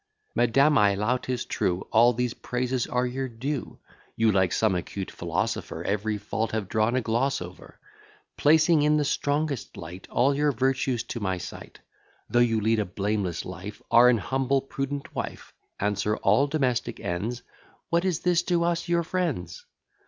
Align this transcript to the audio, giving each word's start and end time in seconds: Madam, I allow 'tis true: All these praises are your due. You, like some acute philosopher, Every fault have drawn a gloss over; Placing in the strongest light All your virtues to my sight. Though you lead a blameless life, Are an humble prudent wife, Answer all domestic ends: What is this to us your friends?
Madam, 0.33 0.79
I 0.79 0.93
allow 0.93 1.17
'tis 1.17 1.45
true: 1.45 1.85
All 1.91 2.11
these 2.11 2.33
praises 2.33 2.87
are 2.87 3.05
your 3.05 3.27
due. 3.29 3.77
You, 4.15 4.31
like 4.31 4.51
some 4.51 4.73
acute 4.73 5.11
philosopher, 5.11 5.83
Every 5.83 6.17
fault 6.17 6.53
have 6.53 6.67
drawn 6.67 6.95
a 6.95 7.01
gloss 7.01 7.39
over; 7.39 7.79
Placing 8.35 8.81
in 8.81 8.97
the 8.97 9.05
strongest 9.05 9.77
light 9.77 10.07
All 10.09 10.33
your 10.33 10.51
virtues 10.51 11.03
to 11.03 11.19
my 11.19 11.37
sight. 11.37 11.81
Though 12.27 12.39
you 12.39 12.59
lead 12.61 12.79
a 12.79 12.85
blameless 12.85 13.45
life, 13.45 13.79
Are 13.91 14.09
an 14.09 14.17
humble 14.17 14.61
prudent 14.61 15.13
wife, 15.13 15.53
Answer 15.79 16.17
all 16.17 16.47
domestic 16.47 16.99
ends: 16.99 17.43
What 17.91 18.03
is 18.03 18.21
this 18.21 18.41
to 18.41 18.63
us 18.63 18.87
your 18.89 19.03
friends? 19.03 19.67